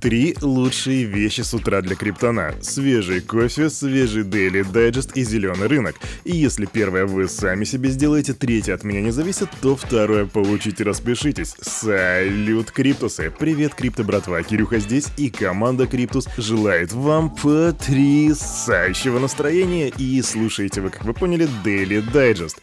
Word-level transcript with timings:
Три 0.00 0.36
лучшие 0.40 1.04
вещи 1.04 1.40
с 1.40 1.54
утра 1.54 1.80
для 1.80 1.96
криптона. 1.96 2.54
Свежий 2.60 3.20
кофе, 3.20 3.70
свежий 3.70 4.24
Daily 4.24 4.62
Digest 4.62 5.12
и 5.14 5.24
зеленый 5.24 5.68
рынок. 5.68 5.96
И 6.24 6.36
если 6.36 6.66
первое 6.66 7.06
вы 7.06 7.28
сами 7.28 7.64
себе 7.64 7.88
сделаете, 7.88 8.34
третье 8.34 8.74
от 8.74 8.84
меня 8.84 9.00
не 9.00 9.10
зависит, 9.10 9.48
то 9.62 9.74
второе 9.74 10.26
получите, 10.26 10.84
распишитесь. 10.84 11.54
Салют, 11.60 12.70
Криптусы! 12.70 13.32
Привет, 13.36 13.74
Крипто 13.74 14.04
братва, 14.04 14.42
Кирюха 14.42 14.78
здесь 14.78 15.08
и 15.16 15.30
команда 15.30 15.86
Криптус 15.86 16.28
желает 16.36 16.92
вам 16.92 17.34
потрясающего 17.34 19.18
настроения 19.18 19.88
и 19.96 20.20
слушайте 20.22 20.80
вы, 20.82 20.90
как 20.90 21.04
вы 21.04 21.14
поняли, 21.14 21.48
Daily 21.64 22.04
Digest. 22.12 22.56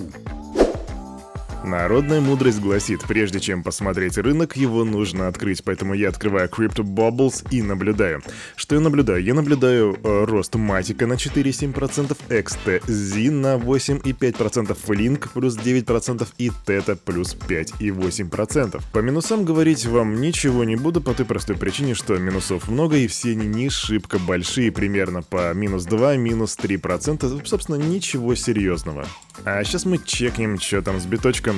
Народная 1.65 2.21
мудрость 2.21 2.59
гласит, 2.59 3.01
прежде 3.07 3.39
чем 3.39 3.63
посмотреть 3.63 4.19
рынок, 4.19 4.55
его 4.55 4.83
нужно 4.83 5.27
открыть, 5.27 5.63
поэтому 5.63 5.95
я 5.95 6.09
открываю 6.09 6.47
Crypto 6.47 6.83
Bubbles 6.83 7.43
и 7.49 7.63
наблюдаю. 7.63 8.21
Что 8.55 8.75
я 8.75 8.81
наблюдаю? 8.81 9.23
Я 9.23 9.33
наблюдаю 9.33 9.97
э, 10.03 10.25
рост 10.25 10.53
Матика 10.53 11.07
на 11.07 11.13
4,7%, 11.13 12.15
XTZ 12.29 13.31
на 13.31 13.55
8,5%, 13.55 14.77
Flink 14.85 15.29
плюс 15.33 15.57
9% 15.57 16.27
и 16.37 16.51
Teta 16.67 16.95
плюс 17.03 17.35
5,8%. 17.35 18.81
По 18.93 18.99
минусам 18.99 19.43
говорить 19.43 19.87
вам 19.87 20.21
ничего 20.21 20.65
не 20.65 20.75
буду 20.75 21.01
по 21.01 21.15
той 21.15 21.25
простой 21.25 21.57
причине, 21.57 21.95
что 21.95 22.15
минусов 22.19 22.69
много 22.69 22.97
и 22.97 23.07
все 23.07 23.31
они 23.31 23.47
не 23.47 23.69
шибко 23.69 24.19
большие, 24.19 24.71
примерно 24.71 25.23
по 25.23 25.51
минус 25.55 25.85
2, 25.85 26.17
минус 26.17 26.57
3%, 26.61 27.43
собственно 27.43 27.77
ничего 27.77 28.35
серьезного. 28.35 29.07
А 29.43 29.63
сейчас 29.63 29.85
мы 29.85 29.97
чекнем, 29.97 30.59
что 30.59 30.81
там 30.81 30.99
с 30.99 31.05
биточком. 31.05 31.54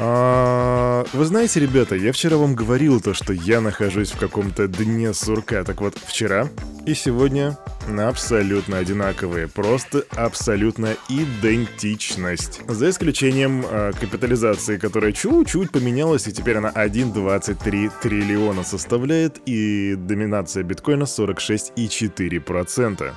А, 0.00 1.04
вы 1.12 1.24
знаете, 1.24 1.58
ребята, 1.58 1.96
я 1.96 2.12
вчера 2.12 2.36
вам 2.36 2.54
говорил 2.54 3.00
то, 3.00 3.14
что 3.14 3.32
я 3.32 3.60
нахожусь 3.60 4.12
в 4.12 4.18
каком-то 4.18 4.68
дне 4.68 5.12
сурка. 5.12 5.64
Так 5.64 5.80
вот, 5.80 5.98
вчера 5.98 6.48
и 6.86 6.94
сегодня 6.94 7.58
абсолютно 7.98 8.78
одинаковые. 8.78 9.48
Просто 9.48 10.04
абсолютно 10.14 10.94
идентичность. 11.08 12.60
За 12.68 12.90
исключением 12.90 13.64
э, 13.68 13.90
капитализации, 13.98 14.76
которая 14.76 15.10
чуть-чуть 15.12 15.72
поменялась, 15.72 16.28
и 16.28 16.32
теперь 16.32 16.58
она 16.58 16.70
1,23 16.70 17.90
триллиона 18.00 18.62
составляет, 18.62 19.40
и 19.46 19.96
доминация 19.96 20.62
биткоина 20.62 21.04
46,4%. 21.04 23.12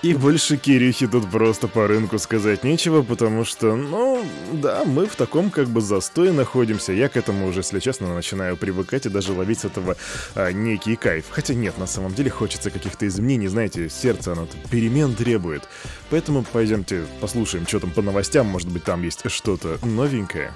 И 0.00 0.14
больше 0.14 0.56
Кирюхи 0.56 1.08
тут 1.08 1.28
просто 1.28 1.66
по 1.66 1.88
рынку 1.88 2.20
сказать 2.20 2.62
нечего, 2.62 3.02
потому 3.02 3.44
что, 3.44 3.74
ну, 3.74 4.24
да, 4.52 4.84
мы 4.84 5.06
в 5.06 5.16
таком 5.16 5.50
как 5.50 5.66
бы 5.66 5.80
застое 5.80 6.32
находимся. 6.32 6.92
Я 6.92 7.08
к 7.08 7.16
этому 7.16 7.48
уже, 7.48 7.60
если 7.60 7.80
честно, 7.80 8.14
начинаю 8.14 8.56
привыкать 8.56 9.06
и 9.06 9.08
даже 9.08 9.32
ловить 9.32 9.60
с 9.60 9.64
этого 9.64 9.96
а, 10.36 10.52
некий 10.52 10.94
кайф. 10.94 11.24
Хотя 11.30 11.54
нет, 11.54 11.78
на 11.78 11.88
самом 11.88 12.14
деле 12.14 12.30
хочется 12.30 12.70
каких-то 12.70 13.08
изменений, 13.08 13.48
знаете, 13.48 13.90
сердце 13.90 14.32
оно 14.32 14.46
перемен 14.70 15.16
требует. 15.16 15.64
Поэтому 16.10 16.44
пойдемте 16.44 17.04
послушаем, 17.20 17.66
что 17.66 17.80
там 17.80 17.90
по 17.90 18.00
новостям, 18.00 18.46
может 18.46 18.68
быть 18.68 18.84
там 18.84 19.02
есть 19.02 19.28
что-то 19.28 19.78
новенькое. 19.82 20.52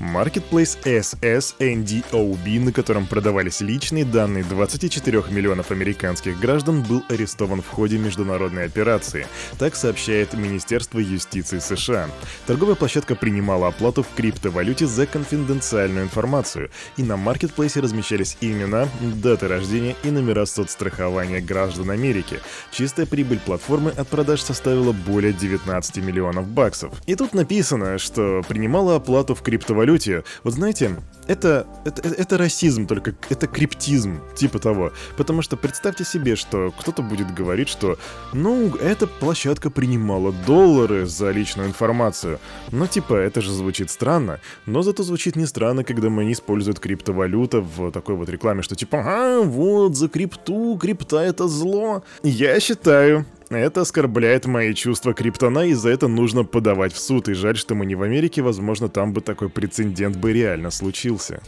Marketplace 0.00 0.76
SSNDOB, 0.84 2.60
на 2.60 2.72
котором 2.72 3.06
продавались 3.06 3.60
личные 3.60 4.04
данные 4.04 4.44
24 4.44 5.24
миллионов 5.30 5.70
американских 5.70 6.38
граждан, 6.38 6.82
был 6.82 7.02
арестован 7.08 7.62
в 7.62 7.68
ходе 7.68 7.96
международной 7.96 8.66
операции. 8.66 9.26
Так 9.58 9.74
сообщает 9.74 10.34
Министерство 10.34 10.98
юстиции 10.98 11.58
США. 11.58 12.10
Торговая 12.46 12.74
площадка 12.74 13.14
принимала 13.14 13.68
оплату 13.68 14.02
в 14.02 14.08
криптовалюте 14.14 14.86
за 14.86 15.06
конфиденциальную 15.06 16.04
информацию, 16.04 16.70
и 16.98 17.02
на 17.02 17.14
Marketplace 17.14 17.80
размещались 17.80 18.36
имена, 18.42 18.88
даты 19.00 19.48
рождения 19.48 19.96
и 20.02 20.10
номера 20.10 20.44
соцстрахования 20.44 21.40
граждан 21.40 21.90
Америки. 21.90 22.40
Чистая 22.70 23.06
прибыль 23.06 23.38
платформы 23.38 23.92
от 23.92 24.08
продаж 24.08 24.42
составила 24.42 24.92
более 24.92 25.32
19 25.32 25.96
миллионов 25.98 26.46
баксов. 26.48 26.92
И 27.06 27.14
тут 27.14 27.32
написано, 27.32 27.96
что 27.98 28.42
принимала 28.46 28.96
оплату 28.96 29.34
в 29.34 29.40
криптовалюте 29.42 29.85
валюте, 29.86 30.24
вот 30.42 30.54
знаете, 30.54 30.96
это, 31.28 31.66
это, 31.84 32.08
это 32.08 32.38
расизм, 32.38 32.86
только 32.86 33.14
это 33.30 33.46
криптизм, 33.46 34.20
типа 34.34 34.58
того. 34.58 34.92
Потому 35.16 35.42
что 35.42 35.56
представьте 35.56 36.04
себе, 36.04 36.36
что 36.36 36.72
кто-то 36.78 37.02
будет 37.02 37.32
говорить, 37.34 37.68
что, 37.68 37.98
ну, 38.32 38.74
эта 38.76 39.06
площадка 39.06 39.70
принимала 39.70 40.32
доллары 40.46 41.06
за 41.06 41.30
личную 41.30 41.68
информацию. 41.68 42.38
Но 42.72 42.86
типа, 42.86 43.14
это 43.14 43.40
же 43.40 43.52
звучит 43.52 43.90
странно. 43.90 44.40
Но 44.66 44.82
зато 44.82 45.02
звучит 45.02 45.36
не 45.36 45.46
странно, 45.46 45.84
когда 45.84 46.08
они 46.08 46.32
используют 46.32 46.80
криптовалюта 46.80 47.60
в 47.60 47.90
такой 47.92 48.16
вот 48.16 48.28
рекламе, 48.28 48.62
что 48.62 48.74
типа, 48.74 48.98
а, 49.04 49.40
вот, 49.40 49.96
за 49.96 50.08
крипту, 50.08 50.78
крипта 50.80 51.18
это 51.18 51.48
зло. 51.48 52.02
Я 52.22 52.60
считаю, 52.60 53.24
это 53.50 53.82
оскорбляет 53.82 54.46
мои 54.46 54.74
чувства 54.74 55.14
криптона, 55.14 55.66
и 55.66 55.74
за 55.74 55.90
это 55.90 56.08
нужно 56.08 56.44
подавать 56.44 56.92
в 56.92 56.98
суд. 56.98 57.28
И 57.28 57.34
жаль, 57.34 57.56
что 57.56 57.74
мы 57.74 57.86
не 57.86 57.94
в 57.94 58.02
Америке, 58.02 58.42
возможно, 58.42 58.88
там 58.88 59.12
бы 59.12 59.20
такой 59.20 59.48
прецедент 59.48 60.16
бы 60.16 60.32
реально 60.32 60.70
случился. 60.70 61.40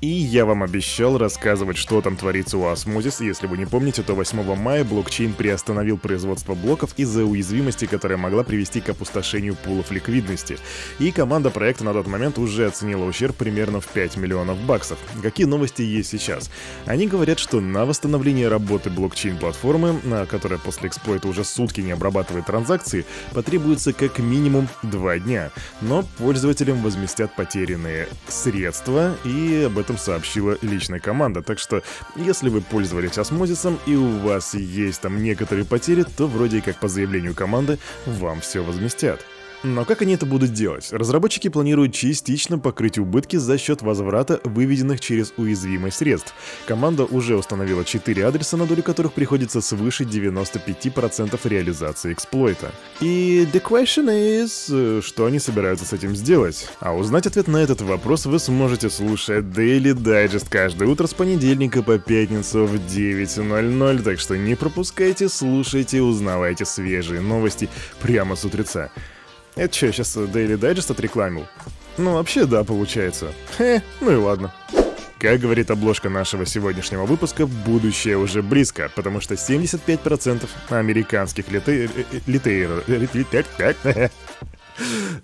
И 0.00 0.06
я 0.06 0.46
вам 0.46 0.62
обещал 0.62 1.18
рассказывать, 1.18 1.76
что 1.76 2.00
там 2.00 2.16
творится 2.16 2.56
у 2.56 2.62
Osmosis. 2.62 3.22
Если 3.22 3.46
вы 3.46 3.58
не 3.58 3.66
помните, 3.66 4.02
то 4.02 4.14
8 4.14 4.54
мая 4.56 4.82
блокчейн 4.82 5.34
приостановил 5.34 5.98
производство 5.98 6.54
блоков 6.54 6.94
из-за 6.96 7.26
уязвимости, 7.26 7.84
которая 7.84 8.16
могла 8.16 8.42
привести 8.42 8.80
к 8.80 8.88
опустошению 8.88 9.56
пулов 9.56 9.90
ликвидности. 9.90 10.56
И 11.00 11.12
команда 11.12 11.50
проекта 11.50 11.84
на 11.84 11.92
тот 11.92 12.06
момент 12.06 12.38
уже 12.38 12.66
оценила 12.66 13.04
ущерб 13.04 13.36
примерно 13.36 13.82
в 13.82 13.88
5 13.88 14.16
миллионов 14.16 14.58
баксов. 14.60 14.96
Какие 15.20 15.46
новости 15.46 15.82
есть 15.82 16.08
сейчас? 16.08 16.50
Они 16.86 17.06
говорят, 17.06 17.38
что 17.38 17.60
на 17.60 17.84
восстановление 17.84 18.48
работы 18.48 18.88
блокчейн-платформы, 18.88 20.26
которая 20.30 20.58
после 20.58 20.88
эксплойта 20.88 21.28
уже 21.28 21.44
сутки 21.44 21.82
не 21.82 21.92
обрабатывает 21.92 22.46
транзакции, 22.46 23.04
потребуется 23.34 23.92
как 23.92 24.18
минимум 24.18 24.66
2 24.82 25.18
дня. 25.18 25.50
Но 25.82 26.04
пользователям 26.16 26.80
возместят 26.82 27.36
потерянные 27.36 28.08
средства, 28.28 29.14
и 29.26 29.64
об 29.66 29.78
этом 29.78 29.89
этом 29.90 29.98
сообщила 29.98 30.56
личная 30.62 31.00
команда. 31.00 31.42
Так 31.42 31.58
что, 31.58 31.82
если 32.16 32.48
вы 32.48 32.60
пользовались 32.60 33.18
осмозисом 33.18 33.78
и 33.86 33.96
у 33.96 34.18
вас 34.18 34.54
есть 34.54 35.00
там 35.00 35.22
некоторые 35.22 35.64
потери, 35.64 36.04
то 36.16 36.26
вроде 36.26 36.62
как 36.62 36.78
по 36.78 36.88
заявлению 36.88 37.34
команды 37.34 37.78
вам 38.06 38.40
все 38.40 38.62
возместят. 38.62 39.20
Но 39.62 39.84
как 39.84 40.00
они 40.02 40.14
это 40.14 40.24
будут 40.24 40.52
делать? 40.52 40.88
Разработчики 40.90 41.48
планируют 41.48 41.92
частично 41.92 42.58
покрыть 42.58 42.98
убытки 42.98 43.36
за 43.36 43.58
счет 43.58 43.82
возврата 43.82 44.40
выведенных 44.44 45.00
через 45.00 45.34
уязвимость 45.36 45.98
средств. 45.98 46.34
Команда 46.66 47.04
уже 47.04 47.36
установила 47.36 47.84
4 47.84 48.24
адреса, 48.24 48.56
на 48.56 48.66
долю 48.66 48.82
которых 48.82 49.12
приходится 49.12 49.60
свыше 49.60 50.04
95% 50.04 51.38
реализации 51.44 52.12
эксплойта. 52.12 52.72
И 53.00 53.46
the 53.52 53.62
question 53.62 54.06
is, 54.08 54.68
э, 54.70 55.02
что 55.02 55.26
они 55.26 55.38
собираются 55.38 55.84
с 55.84 55.92
этим 55.92 56.16
сделать? 56.16 56.68
А 56.80 56.94
узнать 56.94 57.26
ответ 57.26 57.46
на 57.46 57.58
этот 57.58 57.82
вопрос 57.82 58.24
вы 58.26 58.38
сможете 58.38 58.88
слушать 58.88 59.44
Daily 59.44 59.92
Digest 59.94 60.46
каждое 60.48 60.88
утро 60.88 61.06
с 61.06 61.12
понедельника 61.12 61.82
по 61.82 61.98
пятницу 61.98 62.64
в 62.64 62.74
9.00, 62.76 64.02
так 64.02 64.18
что 64.18 64.38
не 64.38 64.54
пропускайте, 64.54 65.28
слушайте, 65.28 66.00
узнавайте 66.00 66.64
свежие 66.64 67.20
новости 67.20 67.68
прямо 68.00 68.36
с 68.36 68.44
утреца. 68.44 68.90
Это 69.56 69.74
что, 69.74 69.92
сейчас 69.92 70.16
Daily 70.16 70.58
Digest 70.58 70.92
отрекламил? 70.92 71.46
Ну, 71.98 72.14
вообще, 72.14 72.46
да, 72.46 72.64
получается. 72.64 73.32
Хе, 73.58 73.82
ну 74.00 74.12
и 74.12 74.16
ладно. 74.16 74.52
Как 75.18 75.38
говорит 75.38 75.70
обложка 75.70 76.08
нашего 76.08 76.46
сегодняшнего 76.46 77.04
выпуска, 77.04 77.46
будущее 77.46 78.16
уже 78.16 78.42
близко, 78.42 78.90
потому 78.96 79.20
что 79.20 79.34
75% 79.34 80.48
американских 80.70 81.50
литей... 81.50 81.90
литейров... 82.26 82.88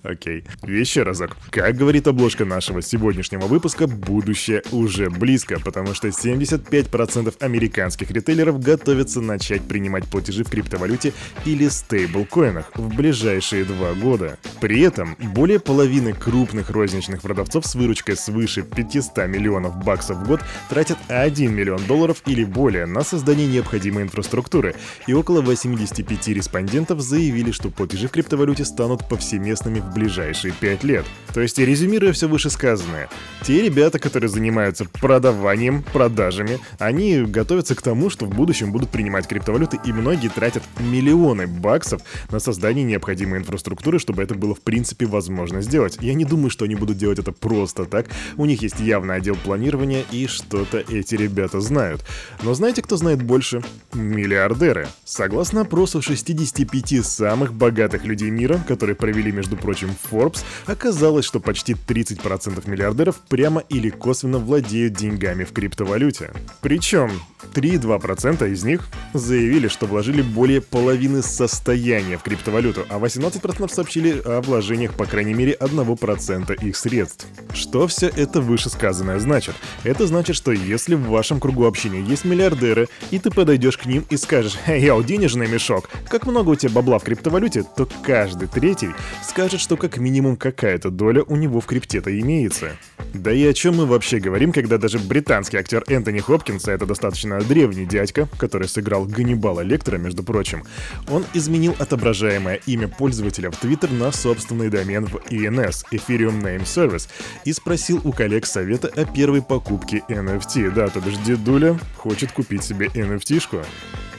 Окей. 0.03 0.45
Еще 0.67 1.03
разок. 1.03 1.37
Как 1.51 1.77
говорит 1.77 2.07
обложка 2.07 2.45
нашего 2.45 2.83
сегодняшнего 2.83 3.47
выпуска, 3.47 3.87
будущее 3.87 4.63
уже 4.73 5.11
близко, 5.11 5.61
потому 5.61 5.95
что 5.95 6.09
75% 6.09 7.35
американских 7.41 8.11
ритейлеров 8.11 8.61
готовятся 8.61 9.21
начать 9.21 9.63
принимать 9.63 10.05
платежи 10.07 10.45
в 10.45 10.51
криптовалюте 10.51 11.13
или 11.45 11.69
стейблкоинах 11.69 12.71
в 12.75 12.95
ближайшие 12.95 13.65
два 13.65 13.95
года. 13.95 14.39
При 14.61 14.81
этом 14.81 15.17
более 15.35 15.61
половины 15.61 16.13
крупных 16.13 16.71
розничных 16.71 17.23
продавцов 17.23 17.67
с 17.67 17.75
выручкой 17.75 18.17
свыше 18.17 18.63
500 18.63 19.27
миллионов 19.27 19.77
баксов 19.85 20.19
в 20.19 20.27
год 20.27 20.41
тратят 20.69 20.99
1 21.09 21.55
миллион 21.55 21.85
долларов 21.87 22.23
или 22.27 22.45
более 22.45 22.87
на 22.87 23.03
создание 23.03 23.47
необходимой 23.47 24.03
инфраструктуры, 24.05 24.75
и 25.07 25.13
около 25.13 25.41
85 25.41 26.29
респондентов 26.29 27.01
заявили, 27.01 27.51
что 27.51 27.71
платежи 27.71 28.09
в 28.09 28.11
криптовалюте 28.11 28.65
станут 28.65 29.09
повсеместными 29.09 29.81
в 29.87 29.95
ближайшие 29.95 30.53
5 30.53 30.85
лет. 30.85 31.05
То 31.37 31.43
есть, 31.43 31.59
резюмируя 31.59 32.15
все 32.15 32.29
вышесказанное, 32.29 33.11
те 33.43 33.61
ребята, 33.61 33.99
которые 33.99 34.31
занимаются 34.31 34.87
продаванием, 34.87 35.83
продажами, 35.83 36.61
они 36.79 37.21
готовятся 37.21 37.75
к 37.75 37.83
тому, 37.83 38.09
что 38.09 38.25
в 38.25 38.31
будущем 38.31 38.73
будут 38.73 38.89
принимать 38.89 39.29
криптовалюты, 39.29 39.79
и 39.85 39.93
многие 39.93 40.29
тратят 40.29 40.63
миллионы 40.81 41.47
баксов 41.47 42.01
на 42.31 42.39
создание 42.39 42.85
необходимой 42.85 43.41
инфраструктуры, 43.41 43.99
чтобы 43.99 44.23
это 44.23 44.35
было 44.35 44.55
в 44.55 44.63
принципе 44.63 45.05
возможно 45.05 45.61
сделать. 45.61 45.99
Я 46.01 46.15
не 46.15 46.25
думаю, 46.25 46.49
что 46.49 46.65
они 46.65 46.75
будут 46.75 46.97
делать 46.97 47.19
это 47.19 47.33
просто 47.33 47.85
так. 47.85 48.07
У 48.39 48.47
них 48.47 48.63
есть 48.63 48.81
явный 48.81 49.17
отдел 49.17 49.37
планирования, 49.37 50.05
и 50.11 50.27
что-то 50.27 50.79
эти 50.79 51.17
ребята 51.17 51.61
знают. 51.61 52.03
Но 52.43 52.55
знаете, 52.55 52.81
кто 52.81 52.97
знает 52.97 53.23
больше? 53.23 53.63
Миллиардеры. 53.93 54.89
Согласно 55.05 55.61
опросу 55.61 56.01
65 56.01 57.05
самых 57.05 57.53
богатых 57.53 58.07
людей 58.07 58.31
мира, 58.31 58.59
которые 58.67 58.97
провели, 58.97 59.33
между 59.33 59.59
прочим, 59.59 59.76
Forbes, 59.85 60.43
оказалось, 60.67 61.25
что 61.25 61.41
почти 61.41 61.75
30% 61.75 62.69
миллиардеров 62.69 63.17
прямо 63.29 63.63
или 63.69 63.91
косвенно 63.91 64.39
владеют 64.39 64.95
деньгами 64.95 65.45
в 65.45 65.53
криптовалюте. 65.53 66.33
Причем 66.61 67.11
3,2% 67.55 68.51
из 68.51 68.65
них 68.65 68.89
заявили, 69.15 69.69
что 69.69 69.87
вложили 69.87 70.23
более 70.23 70.61
половины 70.61 71.23
состояния 71.23 72.19
в 72.19 72.23
криптовалюту, 72.23 72.87
а 72.89 72.99
18% 72.99 73.73
сообщили 73.73 74.21
о 74.25 74.41
вложениях 74.41 74.95
по 74.95 75.07
крайней 75.07 75.35
мере 75.35 75.57
1% 75.59 76.65
их 76.65 76.77
средств. 76.77 77.27
Что 77.55 77.87
все 77.87 78.09
это 78.09 78.41
вышесказанное 78.41 79.19
значит? 79.19 79.55
Это 79.85 80.07
значит, 80.07 80.37
что 80.37 80.53
если 80.53 80.95
в 80.95 81.09
вашем 81.09 81.41
кругу 81.41 81.67
общения 81.67 82.01
есть 82.01 82.25
миллиардеры, 82.25 82.89
и 83.11 83.19
ты 83.19 83.31
подойдешь 83.31 83.79
к 83.79 83.87
ним 83.87 84.05
и 84.11 84.17
скажешь 84.17 84.59
«Эй, 84.67 84.91
денежный 85.05 85.49
мешок, 85.49 85.89
как 86.09 86.27
много 86.27 86.51
у 86.51 86.55
тебя 86.55 86.71
бабла 86.71 86.99
в 86.99 87.05
криптовалюте?» 87.05 87.65
то 87.77 87.89
каждый 88.03 88.49
третий 88.49 88.91
скажет, 89.23 89.61
что 89.67 89.77
как 89.77 89.99
минимум 89.99 90.37
какая-то 90.37 90.91
доля 90.91 91.25
у 91.25 91.35
него 91.35 91.61
в 91.61 91.67
крипте-то 91.67 92.17
имеется. 92.21 92.77
Да 93.13 93.33
и 93.33 93.45
о 93.45 93.53
чем 93.53 93.79
мы 93.79 93.87
вообще 93.87 94.21
говорим, 94.21 94.53
когда 94.53 94.79
даже 94.79 95.01
британский 95.01 95.57
актер 95.57 95.83
Энтони 95.89 96.21
Хопкинс, 96.21 96.69
а 96.69 96.73
это 96.73 96.87
достаточно 96.87 97.41
древний 97.41 97.85
дядька, 97.85 98.29
который 98.39 98.69
сыграл 98.69 99.07
Ганнибала 99.07 99.63
Лектора, 99.63 99.97
между 99.97 100.23
прочим, 100.23 100.63
он 101.09 101.25
изменил 101.35 101.75
отображаемое 101.81 102.61
имя 102.67 102.87
пользователя 102.87 103.51
в 103.51 103.57
Твиттер 103.57 103.91
на 103.91 104.13
собственный 104.13 104.69
домен 104.69 105.07
в 105.07 105.17
ENS, 105.33 105.87
Ethereum 105.91 106.41
Name 106.41 106.63
Service, 106.63 107.09
и 107.45 107.53
спросил 107.53 108.01
у 108.05 108.13
коллег 108.13 108.47
совета 108.47 108.87
о 108.87 109.05
первой 109.05 109.43
покупке 109.43 110.05
NFT. 110.09 110.71
Да, 110.71 110.87
то 110.87 111.01
бишь 111.01 111.17
дедуля 111.27 111.77
хочет 111.97 112.31
купить 112.31 112.63
себе 112.63 112.87
NFT-шку. 112.87 113.65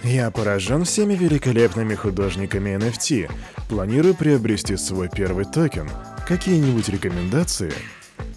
Я 0.07 0.31
поражен 0.31 0.86
всеми 0.86 1.15
великолепными 1.15 1.94
художниками 1.94 2.69
NFT. 2.77 3.30
Планирую 3.68 4.15
приобрести 4.15 4.77
свой 4.77 5.09
первый 5.09 5.44
токен. 5.44 5.89
Какие-нибудь 6.25 6.88
рекомендации? 6.88 7.74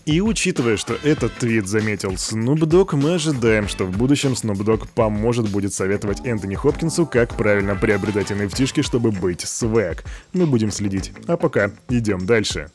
И 0.05 0.20
учитывая, 0.20 0.76
что 0.76 0.94
этот 1.05 1.32
твит 1.34 1.69
заметил 1.69 2.14
Snoop 2.14 2.58
Dogg, 2.62 2.96
мы 2.96 3.14
ожидаем, 3.14 3.69
что 3.69 3.84
в 3.84 3.96
будущем 3.96 4.32
Snoop 4.32 4.64
Dogg 4.64 4.88
поможет 4.96 5.49
будет 5.49 5.72
советовать 5.72 6.26
Энтони 6.26 6.56
Хопкинсу, 6.56 7.06
как 7.06 7.37
правильно 7.37 7.76
приобретать 7.76 8.32
nft 8.32 8.82
чтобы 8.82 9.12
быть 9.12 9.43
свэг. 9.43 10.02
Мы 10.32 10.49
будем 10.49 10.72
следить. 10.72 11.12
А 11.28 11.37
пока 11.37 11.70
идем 11.88 12.26
дальше. 12.26 12.72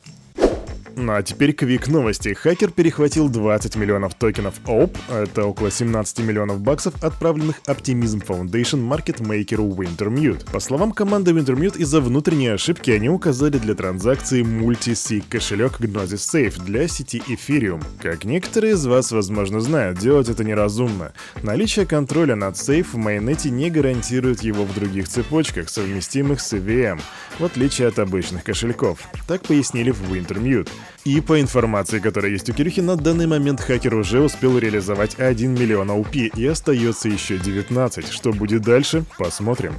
Ну 0.98 1.14
а 1.14 1.22
теперь 1.24 1.52
квик 1.52 1.90
новости. 1.90 2.34
Хакер 2.34 2.72
перехватил 2.72 3.28
20 3.28 3.76
миллионов 3.76 4.16
токенов 4.16 4.56
OP, 4.64 4.98
это 5.10 5.46
около 5.46 5.70
17 5.70 6.20
миллионов 6.20 6.62
баксов, 6.62 6.94
отправленных 7.04 7.58
Optimism 7.68 8.26
Foundation 8.26 8.82
маркетмейкеру 8.82 9.66
Wintermute. 9.66 10.50
По 10.52 10.62
словам 10.62 10.94
команды 10.94 11.32
Wintermute, 11.32 11.78
из-за 11.80 12.00
внутренней 12.00 12.48
ошибки 12.48 12.92
они 12.92 13.10
указали 13.10 13.58
для 13.58 13.76
транзакции 13.76 14.42
мультисиг 14.42 15.28
кошелек 15.28 15.82
Gnosis 15.82 16.34
Safe 16.34 16.64
для 16.64 16.88
сети 16.88 17.22
Ethereum. 17.28 17.84
Как 18.02 18.24
некоторые 18.24 18.74
из 18.74 18.86
вас, 18.86 19.12
возможно, 19.12 19.60
знают, 19.60 20.00
делать 20.00 20.30
это 20.30 20.46
неразумно. 20.46 21.12
Наличие 21.44 21.86
контроля 21.86 22.36
над 22.36 22.58
сейф 22.58 22.94
в 22.94 22.98
майонете 22.98 23.50
не 23.50 23.70
гарантирует 23.70 24.44
его 24.44 24.64
в 24.64 24.74
других 24.74 25.10
цепочках, 25.10 25.68
совместимых 25.68 26.40
с 26.40 26.54
EVM, 26.54 27.02
в 27.38 27.44
отличие 27.44 27.90
от 27.90 28.00
обычных 28.00 28.46
кошельков. 28.46 29.00
Так 29.28 29.42
пояснили 29.42 29.92
в 29.92 30.02
Wintermute. 30.10 30.70
И 31.04 31.22
по 31.22 31.40
информации, 31.40 32.00
которая 32.00 32.32
есть 32.32 32.50
у 32.50 32.54
Кирюхи, 32.54 32.82
на 32.82 32.96
данный 32.96 33.28
момент 33.28 33.62
хакер 33.62 33.96
уже 33.96 34.22
успел 34.22 34.58
реализовать 34.58 35.20
1 35.20 35.54
миллион 35.54 35.92
OP 35.92 36.32
и 36.36 36.46
остается 36.48 37.10
еще 37.10 37.38
19. 37.38 38.12
Что 38.12 38.32
будет 38.32 38.64
дальше, 38.64 39.06
посмотрим. 39.18 39.74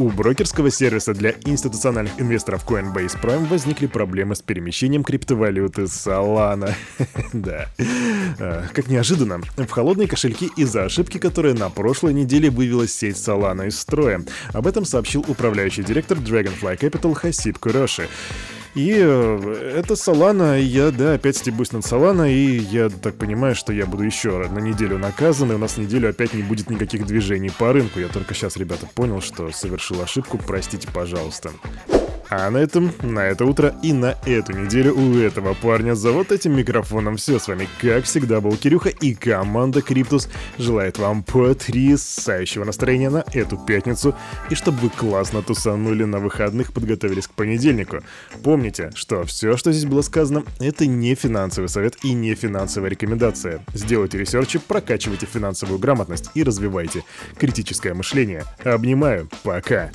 У 0.00 0.08
брокерского 0.08 0.70
сервиса 0.70 1.12
для 1.12 1.34
институциональных 1.44 2.18
инвесторов 2.18 2.66
Coinbase 2.66 3.20
Prime 3.20 3.46
возникли 3.48 3.86
проблемы 3.86 4.34
с 4.34 4.40
перемещением 4.40 5.04
криптовалюты 5.04 5.82
Solana. 5.82 6.72
да. 7.34 7.68
А, 8.38 8.64
как 8.72 8.88
неожиданно, 8.88 9.42
в 9.58 9.68
холодные 9.68 10.08
кошельки 10.08 10.48
из-за 10.56 10.84
ошибки, 10.84 11.18
которая 11.18 11.52
на 11.52 11.68
прошлой 11.68 12.14
неделе 12.14 12.48
вывела 12.48 12.88
сеть 12.88 13.16
Solana 13.16 13.66
из 13.66 13.78
строя. 13.78 14.24
Об 14.54 14.66
этом 14.66 14.86
сообщил 14.86 15.22
управляющий 15.28 15.82
директор 15.82 16.16
Dragonfly 16.16 16.78
Capital 16.78 17.12
Хасиб 17.12 17.58
Куроши. 17.58 18.08
И 18.74 18.94
э, 18.96 19.72
это 19.76 19.96
Солана, 19.96 20.58
я, 20.60 20.90
да, 20.90 21.14
опять 21.14 21.36
стебусь 21.36 21.72
над 21.72 21.84
Солана, 21.84 22.32
и 22.32 22.58
я 22.58 22.88
так 22.88 23.16
понимаю, 23.16 23.54
что 23.56 23.72
я 23.72 23.84
буду 23.84 24.04
еще 24.04 24.48
на 24.48 24.60
неделю 24.60 24.98
наказан, 24.98 25.50
и 25.50 25.54
у 25.54 25.58
нас 25.58 25.76
неделю 25.76 26.10
опять 26.10 26.34
не 26.34 26.42
будет 26.42 26.70
никаких 26.70 27.04
движений 27.06 27.50
по 27.50 27.72
рынку. 27.72 27.98
Я 27.98 28.08
только 28.08 28.34
сейчас, 28.34 28.56
ребята, 28.56 28.86
понял, 28.94 29.20
что 29.20 29.50
совершил 29.50 30.00
ошибку, 30.02 30.38
простите, 30.38 30.86
пожалуйста. 30.92 31.50
А 32.30 32.48
на 32.48 32.58
этом, 32.58 32.92
на 33.02 33.26
это 33.26 33.44
утро 33.44 33.74
и 33.82 33.92
на 33.92 34.16
эту 34.24 34.52
неделю 34.52 34.96
у 34.96 35.18
этого 35.18 35.54
парня 35.54 35.94
за 35.94 36.12
вот 36.12 36.30
этим 36.30 36.56
микрофоном 36.56 37.16
все. 37.16 37.40
С 37.40 37.48
вами, 37.48 37.68
как 37.80 38.04
всегда, 38.04 38.40
был 38.40 38.56
Кирюха 38.56 38.88
и 38.88 39.14
команда 39.14 39.82
Криптус 39.82 40.28
желает 40.56 40.98
вам 40.98 41.24
потрясающего 41.24 42.64
настроения 42.64 43.10
на 43.10 43.24
эту 43.32 43.56
пятницу 43.58 44.14
и 44.48 44.54
чтобы 44.54 44.78
вы 44.78 44.90
классно 44.90 45.42
тусанули 45.42 46.04
на 46.04 46.20
выходных, 46.20 46.72
подготовились 46.72 47.26
к 47.26 47.32
понедельнику. 47.32 47.98
Помните, 48.44 48.92
что 48.94 49.24
все, 49.24 49.56
что 49.56 49.72
здесь 49.72 49.86
было 49.86 50.02
сказано, 50.02 50.44
это 50.60 50.86
не 50.86 51.16
финансовый 51.16 51.66
совет 51.66 51.96
и 52.04 52.12
не 52.12 52.36
финансовая 52.36 52.90
рекомендация. 52.90 53.64
Сделайте 53.74 54.18
research 54.18 54.52
и, 54.52 54.60
прокачивайте 54.60 55.26
финансовую 55.26 55.80
грамотность 55.80 56.30
и 56.34 56.44
развивайте 56.44 57.02
критическое 57.38 57.92
мышление. 57.92 58.44
Обнимаю, 58.62 59.28
пока! 59.42 59.90